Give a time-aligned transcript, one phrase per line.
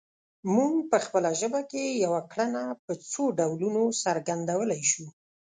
[0.55, 5.05] موږ په خپله ژبه کې یوه کړنه په څو ډولونو څرګندولی شو